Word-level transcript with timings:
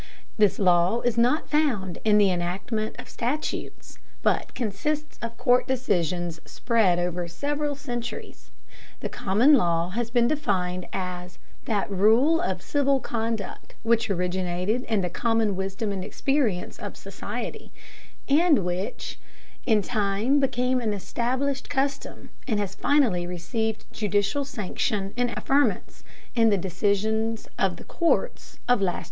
This 0.35 0.57
law 0.57 1.01
is 1.01 1.15
not 1.15 1.47
found 1.47 1.99
in 2.03 2.17
the 2.17 2.31
enactment 2.31 2.95
of 2.97 3.07
statutes, 3.07 3.99
but 4.23 4.55
consists 4.55 5.19
of 5.21 5.37
court 5.37 5.67
decisions 5.67 6.39
spread 6.43 6.97
over 6.97 7.27
several 7.27 7.75
centuries. 7.75 8.49
The 9.01 9.09
common 9.09 9.53
law 9.53 9.89
has 9.89 10.09
been 10.09 10.27
defined 10.27 10.87
as 10.91 11.37
"that 11.65 11.87
rule 11.91 12.41
of 12.41 12.63
civil 12.63 12.99
conduct 12.99 13.75
which 13.83 14.09
originated 14.09 14.85
in 14.85 15.01
the 15.01 15.09
common 15.11 15.55
wisdom 15.55 15.91
and 15.91 16.03
experience 16.03 16.79
of 16.79 16.97
society," 16.97 17.71
and 18.27 18.65
which 18.65 19.19
"in 19.67 19.83
time 19.83 20.39
became 20.39 20.81
an 20.81 20.93
established 20.93 21.69
custom, 21.69 22.31
and 22.47 22.59
has 22.59 22.73
finally 22.73 23.27
received 23.27 23.85
judicial 23.93 24.45
sanction 24.45 25.13
and 25.15 25.29
affirmance 25.29 26.01
in 26.33 26.49
the 26.49 26.57
decisions 26.57 27.47
of 27.59 27.75
the 27.75 27.83
courts 27.83 28.57
of 28.67 28.81
last 28.81 28.87
resort." 28.95 28.99